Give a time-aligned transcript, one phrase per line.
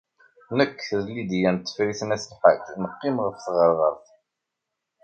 [0.57, 4.07] Nekk d Lidya n Tifrit n At Lḥaǧ neqqim ɣef tɣerɣert.